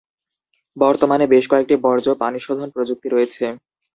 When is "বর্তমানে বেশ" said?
0.77-1.45